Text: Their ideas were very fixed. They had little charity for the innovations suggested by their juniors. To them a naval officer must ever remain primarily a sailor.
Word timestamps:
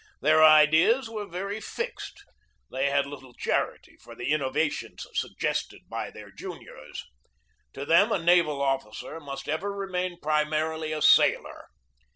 Their 0.19 0.43
ideas 0.43 1.11
were 1.11 1.27
very 1.27 1.61
fixed. 1.61 2.23
They 2.71 2.89
had 2.89 3.05
little 3.05 3.35
charity 3.35 3.97
for 3.97 4.15
the 4.15 4.31
innovations 4.31 5.05
suggested 5.13 5.81
by 5.91 6.09
their 6.09 6.31
juniors. 6.31 7.05
To 7.73 7.85
them 7.85 8.11
a 8.11 8.17
naval 8.17 8.63
officer 8.63 9.19
must 9.19 9.47
ever 9.47 9.71
remain 9.71 10.17
primarily 10.19 10.91
a 10.91 11.03
sailor. 11.03 11.67